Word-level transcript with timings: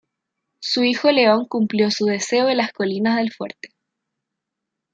Su 0.63 0.83
hijo 0.83 1.11
León 1.11 1.45
cumplió 1.47 1.91
su 1.91 2.07
deseo 2.07 2.49
en 2.49 2.57
las 2.57 2.73
colinas 2.73 3.17
del 3.17 3.31
Fuerte. 3.31 3.69